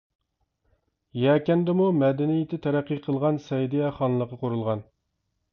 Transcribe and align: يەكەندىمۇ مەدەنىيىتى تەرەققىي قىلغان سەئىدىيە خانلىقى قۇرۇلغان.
يەكەندىمۇ 1.23 1.89
مەدەنىيىتى 1.99 2.61
تەرەققىي 2.65 3.03
قىلغان 3.09 3.39
سەئىدىيە 3.49 3.95
خانلىقى 4.01 4.41
قۇرۇلغان. 4.45 4.83